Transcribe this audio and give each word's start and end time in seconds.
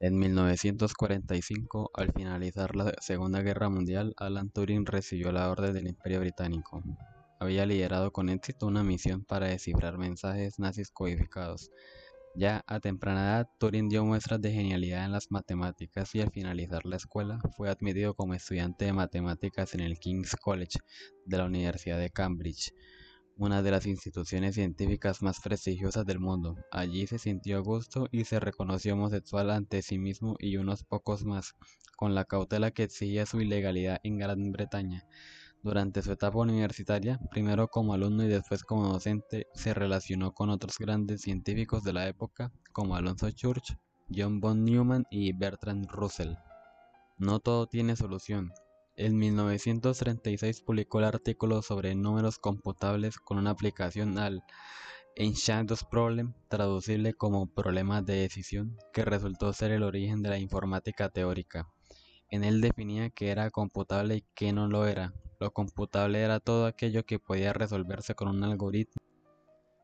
En 0.00 0.18
1945, 0.18 1.90
al 1.94 2.12
finalizar 2.12 2.74
la 2.74 2.94
Segunda 3.00 3.42
Guerra 3.42 3.68
Mundial, 3.68 4.12
Alan 4.16 4.50
Turing 4.50 4.84
recibió 4.86 5.30
la 5.30 5.48
Orden 5.48 5.72
del 5.72 5.86
Imperio 5.86 6.20
Británico. 6.20 6.82
Había 7.38 7.64
liderado 7.64 8.10
con 8.10 8.28
éxito 8.28 8.66
una 8.66 8.82
misión 8.82 9.24
para 9.24 9.46
descifrar 9.46 9.96
mensajes 9.96 10.58
nazis 10.58 10.90
codificados. 10.90 11.70
Ya 12.34 12.64
a 12.66 12.80
temprana 12.80 13.22
edad, 13.22 13.48
Turing 13.58 13.88
dio 13.88 14.04
muestras 14.04 14.40
de 14.40 14.50
genialidad 14.50 15.04
en 15.04 15.12
las 15.12 15.30
matemáticas 15.30 16.12
y 16.16 16.20
al 16.20 16.32
finalizar 16.32 16.84
la 16.84 16.96
escuela 16.96 17.38
fue 17.56 17.70
admitido 17.70 18.14
como 18.14 18.34
estudiante 18.34 18.86
de 18.86 18.92
matemáticas 18.92 19.74
en 19.74 19.80
el 19.80 20.00
King's 20.00 20.34
College 20.34 20.80
de 21.24 21.38
la 21.38 21.44
Universidad 21.44 21.98
de 22.00 22.10
Cambridge 22.10 22.72
una 23.36 23.62
de 23.62 23.70
las 23.70 23.86
instituciones 23.86 24.54
científicas 24.54 25.22
más 25.22 25.40
prestigiosas 25.40 26.06
del 26.06 26.20
mundo. 26.20 26.56
Allí 26.70 27.06
se 27.06 27.18
sintió 27.18 27.62
gusto 27.62 28.08
y 28.12 28.24
se 28.24 28.38
reconoció 28.38 28.94
homosexual 28.94 29.50
ante 29.50 29.82
sí 29.82 29.98
mismo 29.98 30.36
y 30.38 30.56
unos 30.56 30.84
pocos 30.84 31.24
más, 31.24 31.54
con 31.96 32.14
la 32.14 32.24
cautela 32.24 32.70
que 32.70 32.84
exigía 32.84 33.26
su 33.26 33.40
ilegalidad 33.40 33.98
en 34.04 34.18
Gran 34.18 34.52
Bretaña. 34.52 35.04
Durante 35.62 36.02
su 36.02 36.12
etapa 36.12 36.38
universitaria, 36.38 37.18
primero 37.30 37.68
como 37.68 37.94
alumno 37.94 38.24
y 38.24 38.28
después 38.28 38.62
como 38.64 38.88
docente, 38.88 39.46
se 39.54 39.72
relacionó 39.74 40.32
con 40.32 40.50
otros 40.50 40.76
grandes 40.78 41.22
científicos 41.22 41.82
de 41.82 41.94
la 41.94 42.06
época, 42.06 42.52
como 42.72 42.96
Alonso 42.96 43.30
Church, 43.30 43.76
John 44.14 44.40
von 44.40 44.64
Neumann 44.64 45.06
y 45.10 45.32
Bertrand 45.32 45.86
Russell. 45.90 46.34
No 47.16 47.40
todo 47.40 47.66
tiene 47.66 47.96
solución, 47.96 48.52
en 48.96 49.16
1936 49.16 50.60
publicó 50.60 51.00
el 51.00 51.06
artículo 51.06 51.62
sobre 51.62 51.94
números 51.94 52.38
computables 52.38 53.18
con 53.18 53.38
una 53.38 53.50
aplicación 53.50 54.18
al 54.18 54.42
Enchantress 55.16 55.84
Problem, 55.84 56.34
traducible 56.48 57.14
como 57.14 57.46
problemas 57.46 58.04
de 58.06 58.14
decisión, 58.14 58.76
que 58.92 59.04
resultó 59.04 59.52
ser 59.52 59.72
el 59.72 59.82
origen 59.82 60.22
de 60.22 60.30
la 60.30 60.38
informática 60.38 61.08
teórica. 61.08 61.68
En 62.30 62.44
él 62.44 62.60
definía 62.60 63.10
qué 63.10 63.30
era 63.30 63.50
computable 63.50 64.16
y 64.16 64.24
qué 64.34 64.52
no 64.52 64.68
lo 64.68 64.86
era. 64.86 65.12
Lo 65.40 65.52
computable 65.52 66.20
era 66.20 66.40
todo 66.40 66.66
aquello 66.66 67.04
que 67.04 67.18
podía 67.18 67.52
resolverse 67.52 68.14
con 68.14 68.28
un 68.28 68.42
algoritmo, 68.44 69.02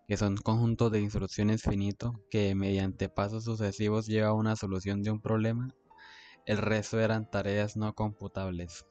que 0.09 0.17
son 0.17 0.37
conjuntos 0.37 0.91
de 0.91 1.01
instrucciones 1.01 1.62
finitos 1.62 2.12
que 2.31 2.55
mediante 2.55 3.09
pasos 3.09 3.45
sucesivos 3.45 4.06
lleva 4.06 4.29
a 4.29 4.34
una 4.34 4.56
solución 4.56 5.03
de 5.03 5.11
un 5.11 5.21
problema. 5.21 5.69
El 6.47 6.59
resto 6.59 6.99
eran 6.99 7.31
tareas 7.31 7.77
no 7.77 7.95
computables. 7.95 8.84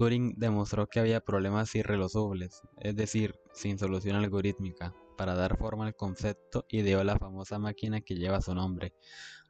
Turing 0.00 0.32
demostró 0.38 0.86
que 0.86 0.98
había 0.98 1.20
problemas 1.20 1.74
irresolubles, 1.74 2.62
es 2.78 2.96
decir, 2.96 3.34
sin 3.52 3.78
solución 3.78 4.16
algorítmica. 4.16 4.94
Para 5.18 5.34
dar 5.34 5.58
forma 5.58 5.86
al 5.86 5.94
concepto, 5.94 6.64
ideó 6.70 7.04
la 7.04 7.18
famosa 7.18 7.58
máquina 7.58 8.00
que 8.00 8.14
lleva 8.14 8.40
su 8.40 8.54
nombre, 8.54 8.94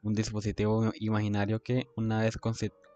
un 0.02 0.12
dispositivo 0.12 0.90
imaginario 0.98 1.62
que, 1.62 1.86
una 1.96 2.22
vez 2.22 2.36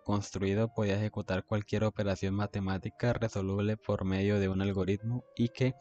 construido, 0.04 0.74
podía 0.74 0.96
ejecutar 0.96 1.44
cualquier 1.44 1.84
operación 1.84 2.34
matemática 2.34 3.12
resoluble 3.12 3.76
por 3.76 4.04
medio 4.04 4.40
de 4.40 4.48
un 4.48 4.60
algoritmo 4.60 5.22
y 5.36 5.50
que, 5.50 5.74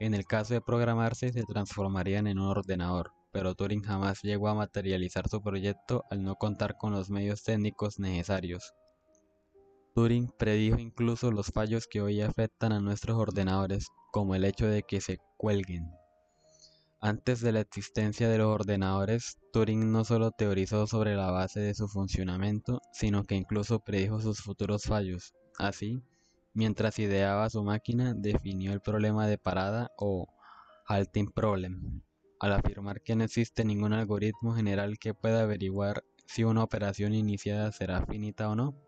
en 0.00 0.14
el 0.14 0.24
caso 0.24 0.54
de 0.54 0.62
programarse, 0.62 1.30
se 1.30 1.44
transformarían 1.44 2.26
en 2.26 2.38
un 2.38 2.46
ordenador. 2.46 3.12
Pero 3.32 3.54
Turing 3.54 3.82
jamás 3.82 4.22
llegó 4.22 4.48
a 4.48 4.54
materializar 4.54 5.28
su 5.28 5.42
proyecto 5.42 6.06
al 6.10 6.22
no 6.22 6.36
contar 6.36 6.78
con 6.78 6.92
los 6.92 7.10
medios 7.10 7.42
técnicos 7.42 7.98
necesarios. 7.98 8.72
Turing 9.98 10.30
predijo 10.38 10.78
incluso 10.78 11.32
los 11.32 11.48
fallos 11.48 11.88
que 11.88 12.00
hoy 12.00 12.20
afectan 12.20 12.70
a 12.70 12.78
nuestros 12.78 13.18
ordenadores, 13.18 13.88
como 14.12 14.36
el 14.36 14.44
hecho 14.44 14.68
de 14.68 14.84
que 14.84 15.00
se 15.00 15.18
cuelguen. 15.36 15.90
Antes 17.00 17.40
de 17.40 17.50
la 17.50 17.58
existencia 17.58 18.28
de 18.28 18.38
los 18.38 18.46
ordenadores, 18.46 19.38
Turing 19.52 19.90
no 19.90 20.04
solo 20.04 20.30
teorizó 20.30 20.86
sobre 20.86 21.16
la 21.16 21.32
base 21.32 21.58
de 21.58 21.74
su 21.74 21.88
funcionamiento, 21.88 22.80
sino 22.92 23.24
que 23.24 23.34
incluso 23.34 23.80
predijo 23.80 24.20
sus 24.20 24.40
futuros 24.40 24.84
fallos. 24.84 25.34
Así, 25.58 26.00
mientras 26.54 27.00
ideaba 27.00 27.50
su 27.50 27.64
máquina, 27.64 28.14
definió 28.14 28.72
el 28.72 28.80
problema 28.80 29.26
de 29.26 29.36
parada 29.36 29.90
o 29.98 30.28
halting 30.86 31.32
problem, 31.32 32.02
al 32.38 32.52
afirmar 32.52 33.02
que 33.02 33.16
no 33.16 33.24
existe 33.24 33.64
ningún 33.64 33.94
algoritmo 33.94 34.54
general 34.54 34.96
que 35.00 35.12
pueda 35.12 35.42
averiguar 35.42 36.04
si 36.28 36.44
una 36.44 36.62
operación 36.62 37.14
iniciada 37.14 37.72
será 37.72 38.06
finita 38.06 38.48
o 38.48 38.54
no. 38.54 38.87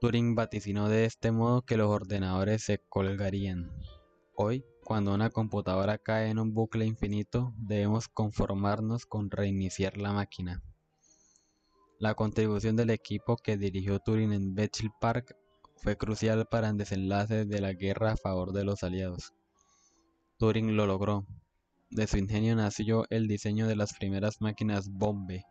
Turing 0.00 0.34
vaticinó 0.34 0.88
de 0.88 1.04
este 1.04 1.30
modo 1.30 1.60
que 1.60 1.76
los 1.76 1.90
ordenadores 1.90 2.62
se 2.62 2.78
colgarían. 2.88 3.70
Hoy, 4.34 4.64
cuando 4.82 5.12
una 5.12 5.28
computadora 5.28 5.98
cae 5.98 6.30
en 6.30 6.38
un 6.38 6.54
bucle 6.54 6.86
infinito, 6.86 7.52
debemos 7.58 8.08
conformarnos 8.08 9.04
con 9.04 9.30
reiniciar 9.30 9.98
la 9.98 10.14
máquina. 10.14 10.62
La 11.98 12.14
contribución 12.14 12.76
del 12.76 12.88
equipo 12.88 13.36
que 13.36 13.58
dirigió 13.58 13.98
Turing 13.98 14.32
en 14.32 14.54
Bletchley 14.54 14.88
Park 15.02 15.36
fue 15.76 15.98
crucial 15.98 16.46
para 16.50 16.70
el 16.70 16.78
desenlace 16.78 17.44
de 17.44 17.60
la 17.60 17.74
guerra 17.74 18.12
a 18.12 18.16
favor 18.16 18.52
de 18.54 18.64
los 18.64 18.82
aliados. 18.82 19.34
Turing 20.38 20.78
lo 20.78 20.86
logró. 20.86 21.26
De 21.90 22.06
su 22.06 22.16
ingenio 22.16 22.56
nació 22.56 23.04
el 23.10 23.28
diseño 23.28 23.66
de 23.66 23.76
las 23.76 23.92
primeras 23.92 24.40
máquinas 24.40 24.88
Bombe, 24.88 25.44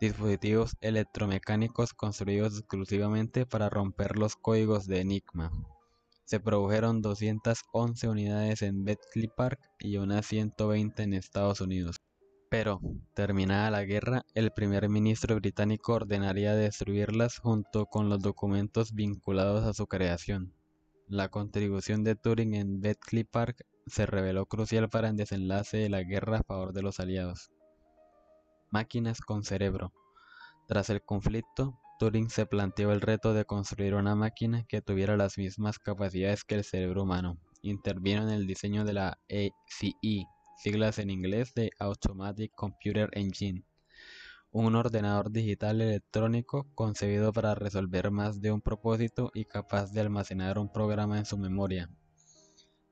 dispositivos 0.00 0.76
electromecánicos 0.80 1.94
construidos 1.94 2.58
exclusivamente 2.58 3.46
para 3.46 3.70
romper 3.70 4.18
los 4.18 4.36
códigos 4.36 4.86
de 4.86 5.00
Enigma. 5.00 5.50
Se 6.24 6.40
produjeron 6.40 7.02
211 7.02 8.08
unidades 8.08 8.62
en 8.62 8.84
Bletchley 8.84 9.28
Park 9.28 9.60
y 9.78 9.98
unas 9.98 10.26
120 10.26 11.02
en 11.02 11.14
Estados 11.14 11.60
Unidos. 11.60 12.00
Pero, 12.48 12.80
terminada 13.14 13.70
la 13.70 13.84
guerra, 13.84 14.24
el 14.34 14.52
primer 14.52 14.88
ministro 14.88 15.34
británico 15.36 15.94
ordenaría 15.94 16.54
destruirlas 16.54 17.38
junto 17.38 17.86
con 17.86 18.08
los 18.08 18.20
documentos 18.20 18.94
vinculados 18.94 19.64
a 19.64 19.74
su 19.74 19.86
creación. 19.86 20.54
La 21.08 21.28
contribución 21.28 22.04
de 22.04 22.14
Turing 22.14 22.54
en 22.54 22.80
Bletchley 22.80 23.24
Park 23.24 23.66
se 23.86 24.06
reveló 24.06 24.46
crucial 24.46 24.88
para 24.88 25.10
el 25.10 25.16
desenlace 25.16 25.76
de 25.76 25.90
la 25.90 26.02
guerra 26.02 26.38
a 26.38 26.42
favor 26.42 26.72
de 26.72 26.82
los 26.82 27.00
aliados. 27.00 27.50
Máquinas 28.74 29.20
con 29.20 29.44
cerebro. 29.44 29.92
Tras 30.66 30.90
el 30.90 31.00
conflicto, 31.00 31.78
Turing 32.00 32.28
se 32.28 32.44
planteó 32.44 32.90
el 32.90 33.02
reto 33.02 33.32
de 33.32 33.44
construir 33.44 33.94
una 33.94 34.16
máquina 34.16 34.64
que 34.68 34.82
tuviera 34.82 35.16
las 35.16 35.38
mismas 35.38 35.78
capacidades 35.78 36.42
que 36.42 36.56
el 36.56 36.64
cerebro 36.64 37.04
humano. 37.04 37.38
Intervino 37.62 38.22
en 38.22 38.30
el 38.30 38.48
diseño 38.48 38.84
de 38.84 38.94
la 38.94 39.18
ACE, 39.30 40.26
siglas 40.56 40.98
en 40.98 41.10
inglés 41.10 41.54
de 41.54 41.70
Automatic 41.78 42.50
Computer 42.56 43.10
Engine, 43.12 43.62
un 44.50 44.74
ordenador 44.74 45.30
digital 45.30 45.80
electrónico 45.80 46.66
concebido 46.74 47.32
para 47.32 47.54
resolver 47.54 48.10
más 48.10 48.40
de 48.40 48.50
un 48.50 48.60
propósito 48.60 49.30
y 49.34 49.44
capaz 49.44 49.92
de 49.92 50.00
almacenar 50.00 50.58
un 50.58 50.68
programa 50.68 51.18
en 51.18 51.26
su 51.26 51.38
memoria. 51.38 51.88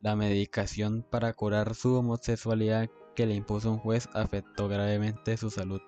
La 0.01 0.15
medicación 0.15 1.05
para 1.11 1.33
curar 1.33 1.75
su 1.75 1.97
homosexualidad 1.97 2.89
que 3.15 3.27
le 3.27 3.35
impuso 3.35 3.71
un 3.71 3.79
juez 3.79 4.09
afectó 4.15 4.69
gravemente 4.69 5.37
su 5.37 5.51
salud. 5.51 5.81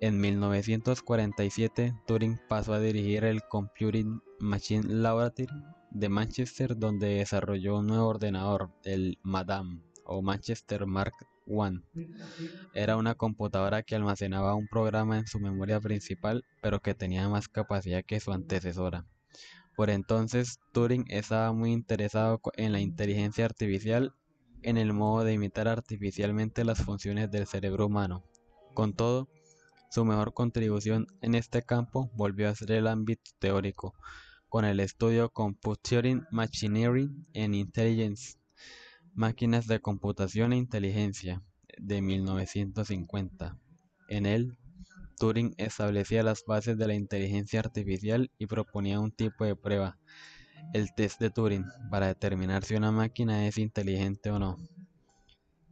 En 0.00 0.20
1947, 0.20 1.92
Turing 2.06 2.38
pasó 2.48 2.72
a 2.72 2.80
dirigir 2.80 3.24
el 3.24 3.42
Computing 3.42 4.20
Machine 4.38 4.84
Laboratory 4.86 5.48
de 5.90 6.08
Manchester, 6.08 6.76
donde 6.76 7.08
desarrolló 7.08 7.78
un 7.78 7.88
nuevo 7.88 8.06
ordenador, 8.06 8.70
el 8.84 9.18
Madame 9.22 9.80
o 10.04 10.22
Manchester 10.22 10.86
Mark 10.86 11.14
I. 11.46 11.82
Era 12.74 12.96
una 12.96 13.14
computadora 13.16 13.82
que 13.82 13.96
almacenaba 13.96 14.54
un 14.54 14.68
programa 14.68 15.18
en 15.18 15.26
su 15.26 15.40
memoria 15.40 15.80
principal, 15.80 16.44
pero 16.62 16.80
que 16.80 16.94
tenía 16.94 17.28
más 17.28 17.48
capacidad 17.48 18.04
que 18.04 18.20
su 18.20 18.32
antecesora. 18.32 19.06
Por 19.74 19.90
entonces, 19.90 20.60
Turing 20.72 21.06
estaba 21.08 21.52
muy 21.52 21.72
interesado 21.72 22.40
en 22.56 22.72
la 22.72 22.80
inteligencia 22.80 23.44
artificial 23.44 24.14
en 24.62 24.76
el 24.76 24.92
modo 24.92 25.24
de 25.24 25.32
imitar 25.32 25.68
artificialmente 25.68 26.64
las 26.64 26.82
funciones 26.82 27.30
del 27.30 27.46
cerebro 27.46 27.86
humano. 27.86 28.24
Con 28.74 28.92
todo, 28.92 29.28
su 29.90 30.04
mejor 30.04 30.34
contribución 30.34 31.06
en 31.20 31.34
este 31.34 31.62
campo 31.62 32.10
volvió 32.14 32.48
a 32.48 32.54
ser 32.54 32.72
el 32.72 32.86
ámbito 32.86 33.30
teórico, 33.38 33.94
con 34.48 34.64
el 34.64 34.80
estudio 34.80 35.30
Computing 35.30 36.24
Machinery 36.30 37.10
and 37.34 37.54
Intelligence, 37.54 38.38
Máquinas 39.14 39.66
de 39.66 39.80
Computación 39.80 40.52
e 40.52 40.56
Inteligencia, 40.56 41.42
de 41.78 42.02
1950. 42.02 43.58
En 44.08 44.26
él, 44.26 44.56
Turing 45.18 45.54
establecía 45.58 46.22
las 46.22 46.44
bases 46.46 46.78
de 46.78 46.86
la 46.86 46.94
inteligencia 46.94 47.60
artificial 47.60 48.30
y 48.38 48.46
proponía 48.46 49.00
un 49.00 49.10
tipo 49.10 49.44
de 49.44 49.56
prueba, 49.56 49.98
el 50.72 50.94
test 50.94 51.20
de 51.20 51.30
Turing 51.30 51.64
para 51.90 52.06
determinar 52.08 52.64
si 52.64 52.74
una 52.74 52.92
máquina 52.92 53.46
es 53.46 53.58
inteligente 53.58 54.30
o 54.30 54.38
no. 54.38 54.56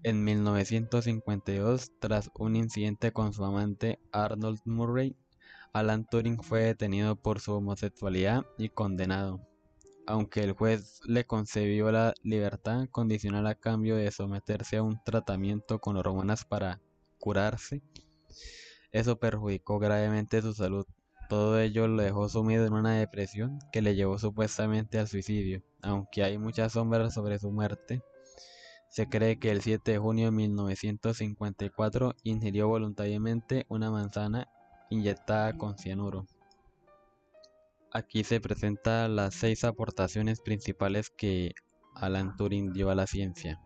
En 0.03 0.23
1952, 0.25 1.93
tras 1.99 2.31
un 2.39 2.57
incidente 2.57 3.13
con 3.13 3.33
su 3.33 3.45
amante 3.45 3.99
Arnold 4.13 4.61
Murray, 4.65 5.17
Alan 5.73 6.07
Turing 6.07 6.43
fue 6.43 6.63
detenido 6.63 7.17
por 7.17 7.41
su 7.41 7.53
homosexualidad 7.53 8.47
y 8.57 8.69
condenado. 8.69 9.41
Aunque 10.07 10.45
el 10.45 10.53
juez 10.53 11.01
le 11.05 11.27
concedió 11.27 11.91
la 11.91 12.15
libertad 12.23 12.89
condicional 12.91 13.47
a 13.47 13.57
cambio 13.57 13.97
de 13.97 14.11
someterse 14.13 14.77
a 14.77 14.83
un 14.83 15.03
tratamiento 15.05 15.81
con 15.81 15.97
hormonas 15.97 16.45
para 16.45 16.81
curarse, 17.19 17.83
Eso 18.93 19.19
perjudicó 19.19 19.79
gravemente 19.79 20.41
su 20.41 20.55
salud. 20.55 20.87
Todo 21.29 21.59
ello 21.59 21.89
lo 21.89 22.03
dejó 22.03 22.29
sumido 22.29 22.67
en 22.67 22.73
una 22.73 22.95
depresión 22.99 23.59
que 23.73 23.83
le 23.83 23.97
llevó 23.97 24.19
supuestamente 24.19 24.99
al 24.99 25.09
suicidio. 25.09 25.63
Aunque 25.83 26.23
hay 26.23 26.39
muchas 26.39 26.73
sombras 26.73 27.15
sobre 27.15 27.39
su 27.39 27.51
muerte, 27.51 28.03
se 28.89 29.09
cree 29.09 29.39
que 29.39 29.51
el 29.51 29.61
7 29.61 29.93
de 29.93 29.99
junio 29.99 30.27
de 30.27 30.31
1954 30.31 32.15
ingirió 32.23 32.69
voluntariamente 32.69 33.67
una 33.69 33.91
manzana 33.91 34.49
inyectada 34.89 35.57
con 35.59 35.77
cianuro. 35.77 36.27
Aquí 37.93 38.23
se 38.23 38.41
presentan 38.41 39.17
las 39.17 39.35
seis 39.35 39.65
aportaciones 39.65 40.41
principales 40.41 41.11
que 41.11 41.55
Alan 41.95 42.37
Turing 42.37 42.73
dio 42.73 42.91
a 42.91 42.95
la 42.95 43.07
ciencia. 43.07 43.61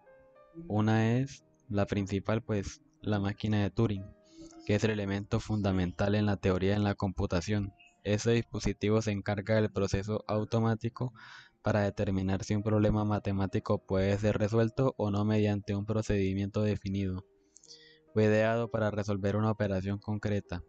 Una 0.66 1.16
es 1.18 1.44
la 1.68 1.84
principal, 1.86 2.42
pues 2.42 2.80
la 3.02 3.18
máquina 3.18 3.62
de 3.62 3.70
Turing 3.70 4.19
que 4.66 4.74
es 4.74 4.84
el 4.84 4.90
elemento 4.90 5.40
fundamental 5.40 6.14
en 6.14 6.26
la 6.26 6.36
teoría 6.36 6.74
en 6.74 6.84
la 6.84 6.94
computación. 6.94 7.72
Ese 8.04 8.32
dispositivo 8.32 9.02
se 9.02 9.10
encarga 9.10 9.56
del 9.56 9.70
proceso 9.70 10.24
automático 10.26 11.12
para 11.62 11.82
determinar 11.82 12.44
si 12.44 12.54
un 12.54 12.62
problema 12.62 13.04
matemático 13.04 13.78
puede 13.78 14.18
ser 14.18 14.38
resuelto 14.38 14.94
o 14.96 15.10
no 15.10 15.24
mediante 15.24 15.74
un 15.74 15.84
procedimiento 15.84 16.62
definido. 16.62 17.24
Fue 18.12 18.24
ideado 18.24 18.70
para 18.70 18.90
resolver 18.90 19.36
una 19.36 19.50
operación 19.50 19.98
concreta. 19.98 20.62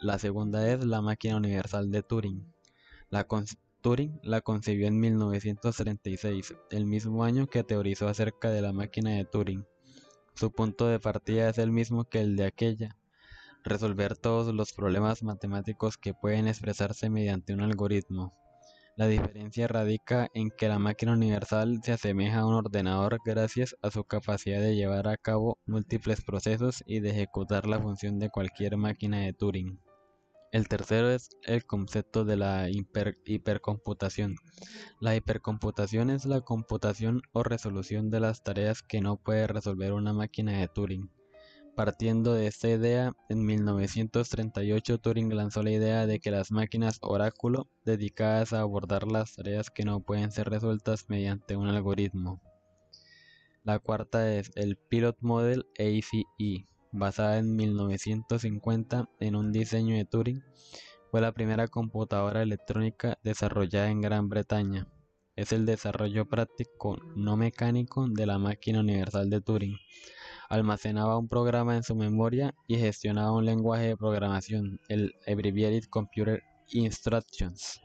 La 0.00 0.18
segunda 0.18 0.68
es 0.68 0.84
la 0.84 1.02
máquina 1.02 1.36
universal 1.36 1.90
de 1.90 2.02
Turing. 2.02 2.52
La 3.10 3.26
Turing 3.82 4.20
la 4.22 4.40
concibió 4.40 4.86
en 4.86 4.98
1936, 4.98 6.54
el 6.70 6.86
mismo 6.86 7.24
año 7.24 7.48
que 7.48 7.64
teorizó 7.64 8.08
acerca 8.08 8.50
de 8.50 8.62
la 8.62 8.72
máquina 8.72 9.10
de 9.10 9.24
Turing. 9.24 9.66
Su 10.34 10.50
punto 10.50 10.86
de 10.86 10.98
partida 10.98 11.48
es 11.48 11.58
el 11.58 11.70
mismo 11.70 12.04
que 12.04 12.20
el 12.20 12.36
de 12.36 12.46
aquella, 12.46 12.96
resolver 13.64 14.16
todos 14.16 14.54
los 14.54 14.72
problemas 14.72 15.22
matemáticos 15.22 15.98
que 15.98 16.14
pueden 16.14 16.48
expresarse 16.48 17.10
mediante 17.10 17.54
un 17.54 17.60
algoritmo. 17.60 18.32
La 18.96 19.06
diferencia 19.06 19.68
radica 19.68 20.28
en 20.34 20.50
que 20.50 20.68
la 20.68 20.78
máquina 20.78 21.12
universal 21.12 21.80
se 21.82 21.92
asemeja 21.92 22.40
a 22.40 22.46
un 22.46 22.54
ordenador 22.54 23.18
gracias 23.24 23.74
a 23.82 23.90
su 23.90 24.04
capacidad 24.04 24.60
de 24.60 24.76
llevar 24.76 25.08
a 25.08 25.16
cabo 25.16 25.58
múltiples 25.64 26.20
procesos 26.22 26.82
y 26.86 27.00
de 27.00 27.10
ejecutar 27.10 27.66
la 27.66 27.80
función 27.80 28.18
de 28.18 28.28
cualquier 28.28 28.76
máquina 28.76 29.20
de 29.20 29.32
Turing. 29.32 29.78
El 30.52 30.68
tercero 30.68 31.10
es 31.10 31.30
el 31.44 31.64
concepto 31.64 32.26
de 32.26 32.36
la 32.36 32.68
hipercomputación. 32.68 34.36
La 35.00 35.16
hipercomputación 35.16 36.10
es 36.10 36.26
la 36.26 36.42
computación 36.42 37.22
o 37.32 37.42
resolución 37.42 38.10
de 38.10 38.20
las 38.20 38.42
tareas 38.42 38.82
que 38.82 39.00
no 39.00 39.16
puede 39.16 39.46
resolver 39.46 39.94
una 39.94 40.12
máquina 40.12 40.60
de 40.60 40.68
Turing. 40.68 41.10
Partiendo 41.74 42.34
de 42.34 42.48
esta 42.48 42.68
idea, 42.68 43.14
en 43.30 43.46
1938 43.46 44.98
Turing 44.98 45.34
lanzó 45.34 45.62
la 45.62 45.70
idea 45.70 46.06
de 46.06 46.20
que 46.20 46.30
las 46.30 46.50
máquinas 46.50 46.98
oráculo 47.00 47.70
dedicadas 47.86 48.52
a 48.52 48.60
abordar 48.60 49.10
las 49.10 49.34
tareas 49.34 49.70
que 49.70 49.86
no 49.86 50.00
pueden 50.00 50.32
ser 50.32 50.50
resueltas 50.50 51.06
mediante 51.08 51.56
un 51.56 51.68
algoritmo. 51.68 52.42
La 53.64 53.78
cuarta 53.78 54.34
es 54.34 54.52
el 54.54 54.76
Pilot 54.76 55.16
Model 55.20 55.64
ACE, 55.78 56.66
basada 56.92 57.38
en 57.38 57.56
1950 57.56 59.08
en 59.18 59.36
un 59.36 59.50
diseño 59.50 59.96
de 59.96 60.04
Turing, 60.04 60.44
fue 61.10 61.20
la 61.20 61.32
primera 61.32 61.68
computadora 61.68 62.42
electrónica 62.42 63.18
desarrollada 63.22 63.90
en 63.90 64.00
Gran 64.00 64.28
Bretaña. 64.28 64.86
Es 65.34 65.52
el 65.52 65.66
desarrollo 65.66 66.28
práctico 66.28 66.98
no 67.16 67.36
mecánico 67.36 68.06
de 68.08 68.26
la 68.26 68.38
máquina 68.38 68.80
universal 68.80 69.30
de 69.30 69.40
Turing. 69.40 69.76
Almacenaba 70.48 71.18
un 71.18 71.28
programa 71.28 71.76
en 71.76 71.82
su 71.82 71.94
memoria 71.94 72.54
y 72.66 72.76
gestionaba 72.76 73.32
un 73.32 73.46
lenguaje 73.46 73.88
de 73.88 73.96
programación, 73.96 74.78
el 74.88 75.14
Abbreviated 75.26 75.84
Computer 75.88 76.42
Instructions. 76.68 77.80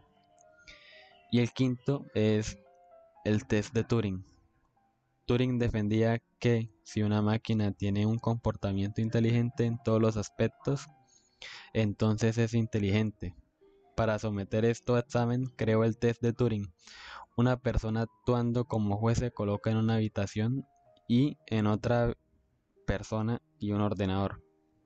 Y 1.32 1.40
el 1.40 1.52
quinto 1.52 2.06
es 2.14 2.58
el 3.24 3.46
test 3.48 3.74
de 3.74 3.84
Turing. 3.84 4.37
Turing 5.28 5.60
defendía 5.60 6.22
que 6.40 6.70
si 6.84 7.04
una 7.04 7.22
máquina 7.22 7.74
tiene 7.74 8.06
un 8.06 8.18
comportamiento 8.18 9.02
inteligente 9.02 9.66
en 9.66 9.78
todos 9.84 10.02
los 10.02 10.16
aspectos, 10.16 10.88
entonces 11.74 12.38
es 12.38 12.54
inteligente. 12.54 13.36
Para 13.98 14.20
someter 14.20 14.64
esto 14.64 14.96
a 14.96 15.00
examen, 15.00 15.48
creó 15.58 15.84
el 15.84 15.98
test 15.98 16.22
de 16.22 16.32
Turing. 16.32 16.72
Una 17.36 17.58
persona 17.60 18.04
actuando 18.04 18.64
como 18.64 18.96
juez 18.96 19.18
se 19.18 19.32
coloca 19.32 19.70
en 19.70 19.76
una 19.76 19.96
habitación 19.96 20.66
y 21.10 21.38
en 21.48 21.68
otra 21.68 22.14
persona 22.86 23.42
y 23.60 23.74
un 23.74 23.82
ordenador. 23.82 24.42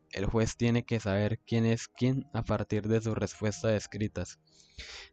El 0.10 0.26
juez 0.26 0.58
tiene 0.58 0.84
que 0.86 1.00
saber 1.00 1.38
quién 1.46 1.68
es 1.68 1.88
quién 1.88 2.26
a 2.34 2.42
partir 2.42 2.88
de 2.88 3.00
sus 3.00 3.14
respuestas 3.14 3.74
escritas. 3.74 4.40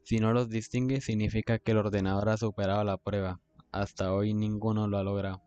Si 0.05 0.21
no 0.21 0.33
los 0.33 0.49
distingue, 0.49 1.03
significa 1.03 1.59
que 1.59 1.73
el 1.73 1.79
ordenador 1.79 2.31
ha 2.31 2.39
superado 2.39 2.83
la 2.83 2.97
prueba 2.97 3.43
hasta 3.73 4.13
hoy 4.13 4.35
ninguno 4.35 4.89
lo 4.89 4.99
ha 4.99 5.03
logrado. 5.03 5.43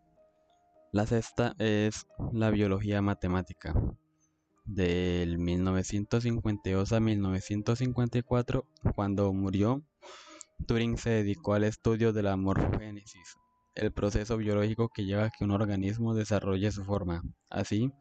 La 0.91 1.05
sexta 1.05 1.55
es 1.57 2.05
la 2.33 2.49
biología 2.49 3.01
matemática. 3.01 3.73
Del 4.65 5.37
1952 5.37 6.91
a 6.93 6.99
1954, 6.99 8.65
cuando 8.95 9.31
murió, 9.33 9.83
Turing 10.67 10.97
se 10.97 11.09
dedicó 11.09 11.53
al 11.53 11.63
estudio 11.63 12.13
de 12.13 12.23
la 12.23 12.35
morfogénesis, 12.35 13.37
el 13.75 13.91
proceso 13.91 14.37
biológico 14.37 14.89
que 14.89 15.05
lleva 15.05 15.25
a 15.25 15.29
que 15.29 15.43
un 15.43 15.51
organismo 15.51 16.13
desarrolle 16.13 16.71
su 16.71 16.83
forma. 16.83 17.23
Así, 17.49 17.91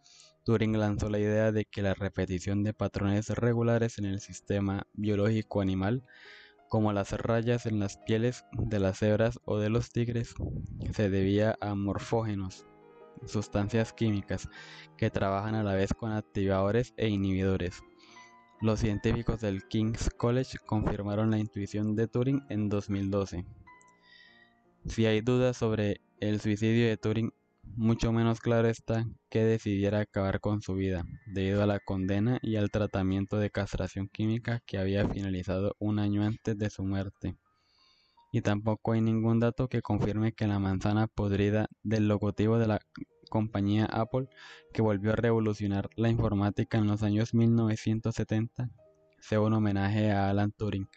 Turing 0.44 0.78
lanzó 0.78 1.08
la 1.08 1.18
idea 1.18 1.52
de 1.52 1.64
que 1.64 1.82
la 1.82 1.94
repetición 1.94 2.62
de 2.62 2.74
patrones 2.74 3.28
regulares 3.30 3.98
en 3.98 4.04
el 4.04 4.20
sistema 4.20 4.86
biológico 4.94 5.60
animal 5.60 6.02
como 6.70 6.92
las 6.92 7.10
rayas 7.10 7.66
en 7.66 7.80
las 7.80 7.96
pieles 7.96 8.44
de 8.52 8.78
las 8.78 9.00
cebras 9.00 9.40
o 9.44 9.58
de 9.58 9.68
los 9.68 9.90
tigres, 9.90 10.34
se 10.94 11.10
debía 11.10 11.58
a 11.60 11.74
morfógenos, 11.74 12.64
sustancias 13.26 13.92
químicas 13.92 14.48
que 14.96 15.10
trabajan 15.10 15.56
a 15.56 15.64
la 15.64 15.74
vez 15.74 15.92
con 15.92 16.12
activadores 16.12 16.94
e 16.96 17.08
inhibidores. 17.08 17.82
Los 18.60 18.78
científicos 18.78 19.40
del 19.40 19.66
King's 19.66 20.10
College 20.16 20.58
confirmaron 20.64 21.32
la 21.32 21.38
intuición 21.38 21.96
de 21.96 22.06
Turing 22.06 22.44
en 22.50 22.68
2012. 22.68 23.44
Si 24.86 25.06
hay 25.06 25.22
dudas 25.22 25.56
sobre 25.56 26.00
el 26.20 26.40
suicidio 26.40 26.86
de 26.86 26.96
Turing, 26.96 27.32
mucho 27.76 28.12
menos 28.12 28.40
claro 28.40 28.68
está 28.68 29.06
que 29.28 29.44
decidiera 29.44 30.00
acabar 30.00 30.40
con 30.40 30.62
su 30.62 30.74
vida, 30.74 31.04
debido 31.26 31.62
a 31.62 31.66
la 31.66 31.80
condena 31.80 32.38
y 32.42 32.56
al 32.56 32.70
tratamiento 32.70 33.38
de 33.38 33.50
castración 33.50 34.08
química 34.08 34.60
que 34.66 34.78
había 34.78 35.08
finalizado 35.08 35.76
un 35.78 35.98
año 35.98 36.22
antes 36.24 36.56
de 36.58 36.70
su 36.70 36.84
muerte. 36.84 37.36
Y 38.32 38.42
tampoco 38.42 38.92
hay 38.92 39.00
ningún 39.00 39.40
dato 39.40 39.68
que 39.68 39.82
confirme 39.82 40.32
que 40.32 40.46
la 40.46 40.58
manzana 40.58 41.06
podrida 41.08 41.68
del 41.82 42.08
logotipo 42.08 42.58
de 42.58 42.68
la 42.68 42.80
compañía 43.28 43.86
Apple, 43.86 44.28
que 44.72 44.82
volvió 44.82 45.12
a 45.12 45.16
revolucionar 45.16 45.88
la 45.96 46.10
informática 46.10 46.78
en 46.78 46.86
los 46.86 47.02
años 47.02 47.34
1970, 47.34 48.70
sea 49.20 49.40
un 49.40 49.54
homenaje 49.54 50.12
a 50.12 50.30
Alan 50.30 50.52
Turing. 50.52 50.88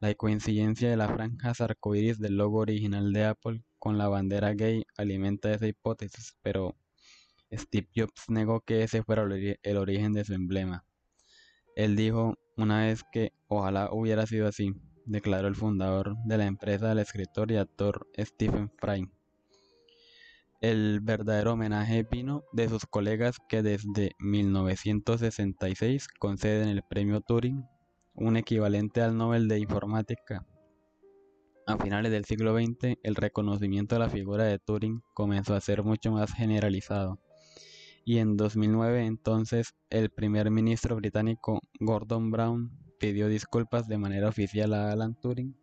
La 0.00 0.12
coincidencia 0.14 0.90
de 0.90 0.96
las 0.96 1.12
franjas 1.12 1.60
arcoíris 1.60 2.18
del 2.18 2.36
logo 2.36 2.58
original 2.58 3.12
de 3.12 3.24
Apple 3.24 3.64
con 3.82 3.98
la 3.98 4.06
bandera 4.06 4.54
gay 4.54 4.84
alimenta 4.96 5.52
esa 5.52 5.66
hipótesis, 5.66 6.36
pero 6.40 6.76
Steve 7.50 7.88
Jobs 7.92 8.26
negó 8.28 8.60
que 8.60 8.84
ese 8.84 9.02
fuera 9.02 9.24
el 9.24 9.76
origen 9.76 10.12
de 10.12 10.24
su 10.24 10.34
emblema. 10.34 10.84
Él 11.74 11.96
dijo 11.96 12.36
una 12.56 12.84
vez 12.84 13.02
que 13.10 13.32
ojalá 13.48 13.88
hubiera 13.90 14.24
sido 14.24 14.46
así, 14.46 14.72
declaró 15.04 15.48
el 15.48 15.56
fundador 15.56 16.14
de 16.26 16.38
la 16.38 16.46
empresa, 16.46 16.92
el 16.92 17.00
escritor 17.00 17.50
y 17.50 17.56
actor 17.56 18.06
Stephen 18.16 18.70
Fry. 18.78 19.10
El 20.60 21.00
verdadero 21.00 21.54
homenaje 21.54 22.06
vino 22.08 22.44
de 22.52 22.68
sus 22.68 22.86
colegas 22.86 23.38
que 23.48 23.62
desde 23.62 24.12
1966 24.20 26.06
conceden 26.20 26.68
el 26.68 26.84
premio 26.84 27.20
Turing, 27.20 27.66
un 28.14 28.36
equivalente 28.36 29.02
al 29.02 29.16
Nobel 29.16 29.48
de 29.48 29.58
Informática, 29.58 30.46
a 31.66 31.78
finales 31.78 32.10
del 32.12 32.24
siglo 32.24 32.56
XX, 32.56 32.98
el 33.02 33.14
reconocimiento 33.14 33.94
de 33.94 34.00
la 34.00 34.10
figura 34.10 34.44
de 34.44 34.58
Turing 34.58 35.02
comenzó 35.14 35.54
a 35.54 35.60
ser 35.60 35.82
mucho 35.82 36.10
más 36.10 36.32
generalizado, 36.32 37.20
y 38.04 38.18
en 38.18 38.36
2009 38.36 39.06
entonces 39.06 39.74
el 39.90 40.10
primer 40.10 40.50
ministro 40.50 40.96
británico 40.96 41.60
Gordon 41.78 42.30
Brown 42.30 42.70
pidió 42.98 43.28
disculpas 43.28 43.86
de 43.88 43.98
manera 43.98 44.28
oficial 44.28 44.74
a 44.74 44.92
Alan 44.92 45.14
Turing 45.20 45.56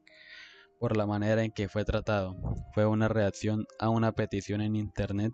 por 0.79 0.95
la 0.95 1.05
manera 1.05 1.43
en 1.43 1.51
que 1.51 1.67
fue 1.67 1.83
tratado. 1.83 2.37
Fue 2.73 2.85
una 2.85 3.09
reacción 3.09 3.65
a 3.79 3.89
una 3.89 4.13
petición 4.13 4.61
en 4.61 4.77
Internet 4.77 5.33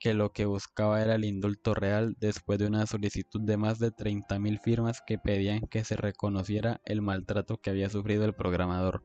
que 0.00 0.14
lo 0.14 0.32
que 0.32 0.44
buscaba 0.44 1.00
era 1.00 1.14
el 1.14 1.24
indulto 1.24 1.74
real 1.74 2.16
después 2.18 2.58
de 2.58 2.66
una 2.66 2.84
solicitud 2.86 3.40
de 3.40 3.56
más 3.56 3.78
de 3.78 3.92
30.000 3.92 4.60
firmas 4.60 5.00
que 5.06 5.18
pedían 5.18 5.60
que 5.68 5.84
se 5.84 5.96
reconociera 5.96 6.80
el 6.84 7.00
maltrato 7.00 7.58
que 7.58 7.70
había 7.70 7.88
sufrido 7.88 8.24
el 8.24 8.34
programador 8.34 9.04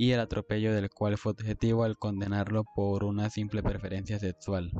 y 0.00 0.12
el 0.12 0.20
atropello 0.20 0.72
del 0.72 0.88
cual 0.88 1.18
fue 1.18 1.32
objetivo 1.32 1.84
al 1.84 1.98
condenarlo 1.98 2.64
por 2.74 3.04
una 3.04 3.28
simple 3.28 3.62
preferencia 3.62 4.18
sexual. 4.18 4.72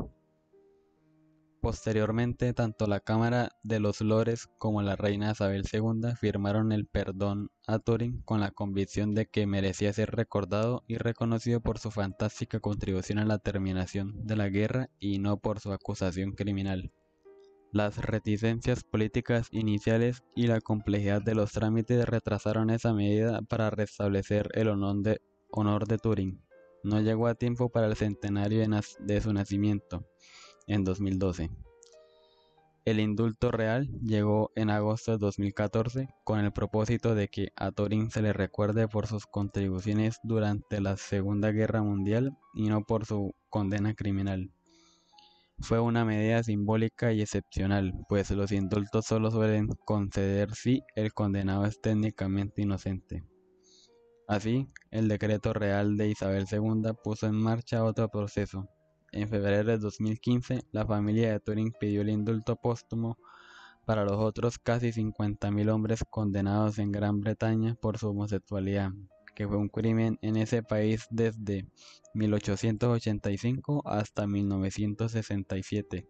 Posteriormente, 1.60 2.54
tanto 2.54 2.86
la 2.86 3.00
Cámara 3.00 3.50
de 3.62 3.80
los 3.80 4.00
Lores 4.00 4.48
como 4.56 4.80
la 4.80 4.96
reina 4.96 5.32
Isabel 5.32 5.64
II 5.70 6.14
firmaron 6.18 6.72
el 6.72 6.86
perdón 6.86 7.50
a 7.66 7.78
Turing 7.78 8.22
con 8.22 8.40
la 8.40 8.50
convicción 8.50 9.14
de 9.14 9.26
que 9.26 9.46
merecía 9.46 9.92
ser 9.92 10.12
recordado 10.12 10.84
y 10.86 10.96
reconocido 10.96 11.60
por 11.60 11.78
su 11.78 11.90
fantástica 11.90 12.58
contribución 12.58 13.18
a 13.18 13.26
la 13.26 13.36
terminación 13.36 14.26
de 14.26 14.36
la 14.36 14.48
guerra 14.48 14.88
y 14.98 15.18
no 15.18 15.36
por 15.36 15.60
su 15.60 15.70
acusación 15.70 16.32
criminal. 16.32 16.94
Las 17.72 17.98
reticencias 17.98 18.82
políticas 18.82 19.46
iniciales 19.52 20.24
y 20.34 20.48
la 20.48 20.60
complejidad 20.60 21.22
de 21.22 21.36
los 21.36 21.52
trámites 21.52 22.04
retrasaron 22.04 22.68
esa 22.68 22.92
medida 22.92 23.42
para 23.42 23.70
restablecer 23.70 24.48
el 24.54 24.68
honor 24.68 25.02
de, 25.02 25.20
de 25.86 25.98
Turing. 25.98 26.42
No 26.82 27.00
llegó 27.00 27.28
a 27.28 27.36
tiempo 27.36 27.68
para 27.68 27.86
el 27.86 27.94
centenario 27.94 28.66
de 28.98 29.20
su 29.20 29.32
nacimiento 29.32 30.04
en 30.66 30.82
2012. 30.82 31.50
El 32.84 32.98
indulto 32.98 33.52
real 33.52 33.88
llegó 34.02 34.50
en 34.56 34.70
agosto 34.70 35.12
de 35.12 35.18
2014 35.18 36.08
con 36.24 36.40
el 36.40 36.52
propósito 36.52 37.14
de 37.14 37.28
que 37.28 37.52
a 37.54 37.70
Turing 37.70 38.10
se 38.10 38.20
le 38.20 38.32
recuerde 38.32 38.88
por 38.88 39.06
sus 39.06 39.26
contribuciones 39.26 40.18
durante 40.24 40.80
la 40.80 40.96
Segunda 40.96 41.52
Guerra 41.52 41.82
Mundial 41.82 42.36
y 42.52 42.68
no 42.68 42.82
por 42.82 43.06
su 43.06 43.32
condena 43.48 43.94
criminal. 43.94 44.50
Fue 45.60 45.78
una 45.78 46.04
medida 46.04 46.42
simbólica 46.42 47.12
y 47.12 47.20
excepcional, 47.20 47.92
pues 48.08 48.30
los 48.30 48.50
indultos 48.50 49.06
solo 49.06 49.30
suelen 49.30 49.68
conceder 49.84 50.54
si 50.54 50.82
el 50.94 51.12
condenado 51.12 51.66
es 51.66 51.80
técnicamente 51.80 52.62
inocente. 52.62 53.24
Así, 54.26 54.68
el 54.90 55.08
decreto 55.08 55.52
real 55.52 55.96
de 55.96 56.08
Isabel 56.08 56.46
II 56.50 56.92
puso 57.02 57.26
en 57.26 57.34
marcha 57.34 57.84
otro 57.84 58.08
proceso, 58.08 58.68
en 59.12 59.28
febrero 59.28 59.70
de 59.70 59.78
2015, 59.78 60.62
la 60.70 60.86
familia 60.86 61.32
de 61.32 61.40
Turing 61.40 61.72
pidió 61.78 62.02
el 62.02 62.10
indulto 62.10 62.54
póstumo 62.54 63.18
para 63.84 64.04
los 64.04 64.18
otros 64.18 64.58
casi 64.58 64.92
50.000 64.92 65.68
hombres 65.68 66.04
condenados 66.08 66.78
en 66.78 66.92
Gran 66.92 67.20
Bretaña 67.20 67.74
por 67.74 67.98
su 67.98 68.08
homosexualidad, 68.08 68.92
que 69.40 69.48
fue 69.48 69.56
un 69.56 69.70
crimen 69.70 70.18
en 70.20 70.36
ese 70.36 70.62
país 70.62 71.06
desde 71.08 71.66
1885 72.12 73.80
hasta 73.86 74.26
1967. 74.26 76.06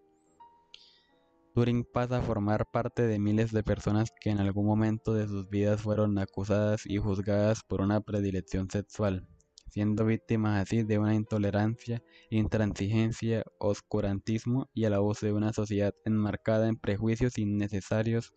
Turing 1.54 1.84
pasa 1.84 2.18
a 2.18 2.22
formar 2.22 2.66
parte 2.72 3.06
de 3.06 3.20
miles 3.20 3.52
de 3.52 3.62
personas 3.62 4.08
que 4.20 4.30
en 4.30 4.40
algún 4.40 4.66
momento 4.66 5.14
de 5.14 5.28
sus 5.28 5.48
vidas 5.48 5.80
fueron 5.80 6.18
acusadas 6.18 6.84
y 6.86 6.98
juzgadas 6.98 7.62
por 7.62 7.82
una 7.82 8.00
predilección 8.00 8.68
sexual 8.68 9.28
siendo 9.70 10.04
víctimas 10.04 10.60
así 10.60 10.82
de 10.82 10.98
una 10.98 11.14
intolerancia, 11.14 12.02
intransigencia, 12.28 13.44
oscurantismo 13.60 14.68
y 14.74 14.84
el 14.84 14.94
abuso 14.94 15.26
de 15.26 15.32
una 15.32 15.52
sociedad 15.52 15.94
enmarcada 16.04 16.66
en 16.66 16.76
prejuicios 16.76 17.38
innecesarios 17.38 18.32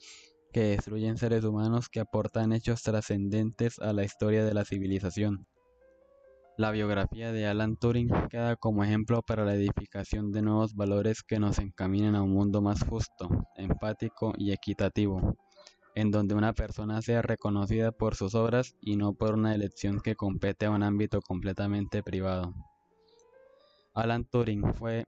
que 0.54 0.62
destruyen 0.62 1.18
seres 1.18 1.44
humanos 1.44 1.90
que 1.90 2.00
aportan 2.00 2.54
hechos 2.54 2.84
trascendentes 2.84 3.80
a 3.80 3.92
la 3.92 4.06
historia 4.06 4.46
de 4.46 4.54
la 4.54 4.64
civilización. 4.64 5.46
La 6.58 6.72
biografía 6.72 7.34
de 7.34 7.48
Alan 7.48 7.76
Turing 7.76 8.10
queda 8.30 8.56
como 8.56 8.84
ejemplo 8.84 9.22
para 9.24 9.44
la 9.44 9.56
edificación 9.56 10.32
de 10.32 10.44
nuevos 10.44 10.76
valores 10.76 11.24
que 11.24 11.40
nos 11.40 11.60
encaminen 11.60 12.16
a 12.16 12.22
un 12.22 12.32
mundo 12.32 12.62
más 12.62 12.84
justo, 12.84 13.28
empático 13.58 14.34
y 14.38 14.54
equitativo 14.54 15.36
en 15.96 16.12
donde 16.12 16.36
una 16.36 16.54
persona 16.54 17.02
sea 17.02 17.22
reconocida 17.22 17.92
por 17.92 18.16
sus 18.16 18.36
obras 18.36 18.76
y 18.82 18.96
no 18.96 19.14
por 19.14 19.36
una 19.36 19.54
elección 19.54 20.00
que 20.02 20.16
compete 20.16 20.66
a 20.66 20.72
un 20.72 20.84
ámbito 20.84 21.22
completamente 21.22 22.02
privado. 22.02 22.54
Alan 23.94 24.26
Turing 24.26 24.74
fue 24.74 25.06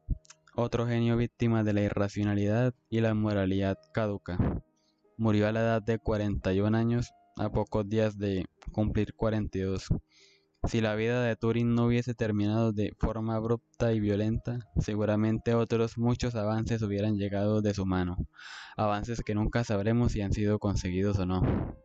otro 0.56 0.86
genio 0.86 1.18
víctima 1.18 1.64
de 1.64 1.74
la 1.74 1.82
irracionalidad 1.82 2.74
y 2.90 3.02
la 3.02 3.14
moralidad 3.14 3.78
caduca. 3.94 4.64
Murió 5.18 5.48
a 5.48 5.52
la 5.52 5.62
edad 5.62 5.82
de 5.82 5.98
41 5.98 6.78
años, 6.78 7.14
a 7.38 7.50
pocos 7.50 7.88
días 7.88 8.18
de 8.18 8.46
cumplir 8.72 9.14
42. 9.14 9.88
Si 10.68 10.82
la 10.82 10.96
vida 10.96 11.24
de 11.24 11.36
Turing 11.36 11.76
no 11.76 11.86
hubiese 11.86 12.16
terminado 12.16 12.74
de 12.74 12.94
forma 12.98 13.36
abrupta 13.36 13.94
y 13.94 14.00
violenta, 14.00 14.60
seguramente 14.78 15.54
otros 15.54 15.98
muchos 15.98 16.36
avances 16.36 16.82
hubieran 16.82 17.18
llegado 17.18 17.62
de 17.62 17.74
su 17.74 17.86
mano, 17.86 18.18
avances 18.76 19.22
que 19.22 19.36
nunca 19.36 19.64
sabremos 19.64 20.12
si 20.12 20.22
han 20.22 20.34
sido 20.34 20.60
conseguidos 20.60 21.20
o 21.20 21.26
no. 21.26 21.85